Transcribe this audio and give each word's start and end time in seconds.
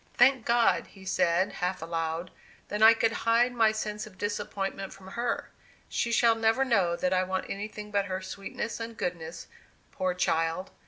"Thank 0.15 0.45
God!" 0.47 0.87
he 0.87 1.05
said, 1.05 1.51
half 1.61 1.79
aloud, 1.79 2.31
"that 2.69 2.81
I 2.81 2.95
can 2.95 3.11
hide 3.11 3.53
my 3.53 3.71
sense 3.71 4.07
of 4.07 4.17
disappointment 4.17 4.93
from 4.93 5.09
her! 5.09 5.51
She 5.89 6.11
shall 6.11 6.33
never 6.33 6.65
know 6.65 6.95
that 6.95 7.13
I 7.13 7.21
want 7.21 7.47
anything 7.51 7.91
but 7.91 8.05
her 8.05 8.19
sweetness 8.19 8.79
and 8.79 8.97
goodness, 8.97 9.45
poor 9.91 10.15
child! 10.15 10.71